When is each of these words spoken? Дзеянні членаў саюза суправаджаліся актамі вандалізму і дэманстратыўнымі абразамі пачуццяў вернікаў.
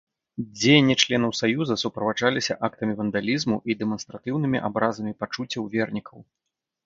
Дзеянні 0.59 0.93
членаў 1.01 1.31
саюза 1.39 1.75
суправаджаліся 1.81 2.53
актамі 2.69 2.93
вандалізму 3.01 3.57
і 3.73 3.77
дэманстратыўнымі 3.81 4.61
абразамі 4.71 5.13
пачуццяў 5.23 5.63
вернікаў. 5.75 6.19